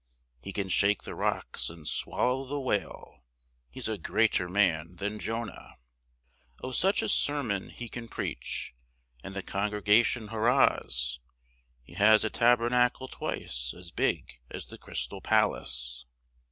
[0.41, 3.21] He can shake the rocks and swallow the whale
[3.69, 5.75] He's a greater man than Jonah.
[6.63, 8.73] Oh, such a sermon he can preach,
[9.23, 11.19] And the congregation harras,
[11.83, 16.07] He has a tabernacle twice As big as the Crystal Palace.